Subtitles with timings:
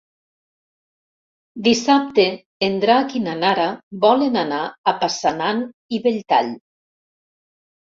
[1.67, 2.25] Dissabte
[2.69, 3.69] en Drac i na Nara
[4.09, 5.67] volen anar a Passanant
[6.01, 6.55] i Belltall.